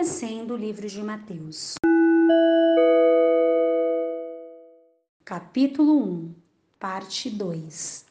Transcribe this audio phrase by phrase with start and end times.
[0.00, 1.74] Conhecendo o livro de Mateus.
[5.22, 6.34] Capítulo 1,
[6.78, 8.06] parte 2.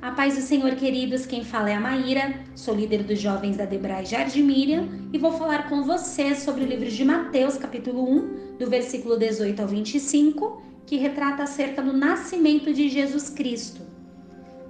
[0.00, 3.66] A paz do Senhor, queridos, quem fala é a Maíra, sou líder dos jovens da
[3.66, 8.56] Debrai Jardim Miriam e vou falar com você sobre o livro de Mateus, capítulo 1,
[8.56, 13.82] do versículo 18 ao 25, que retrata acerca do nascimento de Jesus Cristo.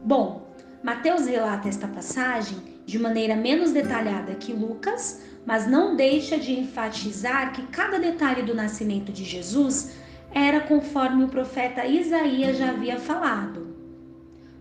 [0.04, 0.41] Bom,
[0.82, 7.52] Mateus relata esta passagem de maneira menos detalhada que Lucas, mas não deixa de enfatizar
[7.52, 9.96] que cada detalhe do nascimento de Jesus
[10.32, 13.76] era conforme o profeta Isaías já havia falado.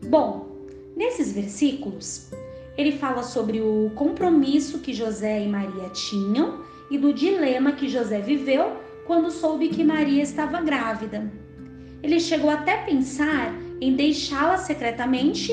[0.04, 0.52] Bom,
[0.96, 2.30] Nesses versículos,
[2.78, 8.20] ele fala sobre o compromisso que José e Maria tinham e do dilema que José
[8.20, 11.32] viveu quando soube que Maria estava grávida.
[12.04, 15.52] Ele chegou até pensar em deixá-la secretamente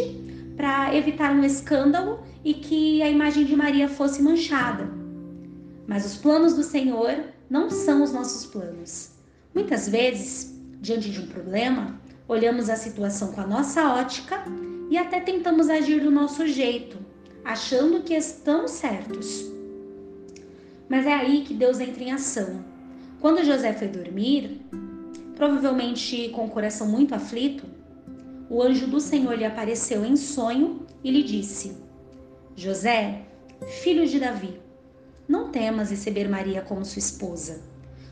[0.59, 4.91] para evitar um escândalo e que a imagem de Maria fosse manchada.
[5.87, 7.15] Mas os planos do Senhor
[7.49, 9.13] não são os nossos planos.
[9.55, 14.45] Muitas vezes, diante de um problema, olhamos a situação com a nossa ótica
[14.91, 16.99] e até tentamos agir do nosso jeito,
[17.45, 19.47] achando que estamos certos.
[20.89, 22.65] Mas é aí que Deus entra em ação.
[23.21, 24.61] Quando José foi dormir,
[25.37, 27.78] provavelmente com o coração muito aflito,
[28.51, 31.77] o anjo do Senhor lhe apareceu em sonho e lhe disse:
[32.57, 33.23] José,
[33.83, 34.61] filho de Davi,
[35.29, 37.63] não temas receber Maria como sua esposa,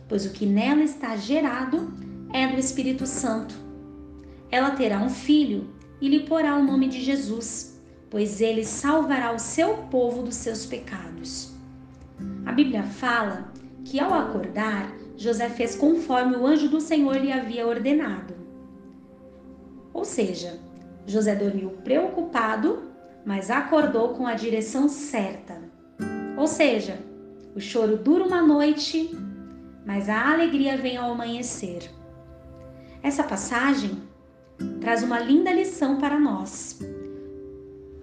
[0.08, 1.92] pois o que nela está gerado
[2.32, 3.54] é do Espírito Santo.
[4.50, 5.70] Ela terá um filho
[6.00, 10.66] e lhe porá o nome de Jesus, pois ele salvará o seu povo dos seus
[10.66, 11.54] pecados.
[12.44, 13.52] A Bíblia fala
[13.84, 18.45] que ao acordar, José fez conforme o anjo do Senhor lhe havia ordenado.
[19.96, 20.60] Ou seja,
[21.06, 22.82] José dormiu preocupado,
[23.24, 25.58] mas acordou com a direção certa.
[26.36, 26.98] Ou seja,
[27.54, 29.10] o choro dura uma noite,
[29.86, 31.90] mas a alegria vem ao amanhecer.
[33.02, 34.02] Essa passagem
[34.82, 36.78] traz uma linda lição para nós.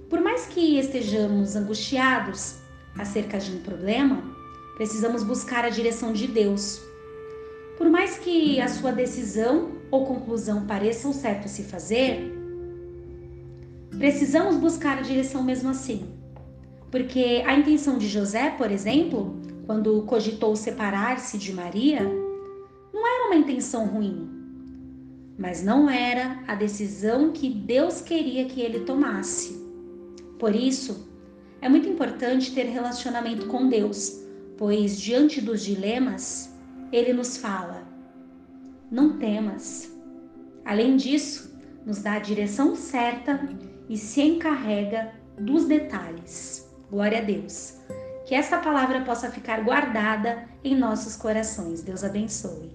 [0.10, 2.56] Por mais que estejamos angustiados
[2.98, 4.24] acerca de um problema,
[4.78, 6.82] precisamos buscar a direção de Deus.
[7.78, 12.32] Por mais que a sua decisão ou conclusão pareçam certo se fazer,
[13.98, 16.06] precisamos buscar a direção mesmo assim.
[16.92, 22.02] Porque a intenção de José, por exemplo, quando cogitou separar-se de Maria,
[22.94, 24.34] não era uma intenção ruim
[25.38, 29.62] mas não era a decisão que Deus queria que ele tomasse.
[30.38, 31.10] Por isso,
[31.62, 34.22] é muito importante ter relacionamento com Deus,
[34.58, 36.53] pois diante dos dilemas,
[36.96, 37.88] ele nos fala:
[38.92, 39.92] não temas.
[40.64, 43.40] Além disso, nos dá a direção certa
[43.90, 46.70] e se encarrega dos detalhes.
[46.90, 47.80] Glória a Deus.
[48.26, 51.82] Que essa palavra possa ficar guardada em nossos corações.
[51.82, 52.72] Deus abençoe.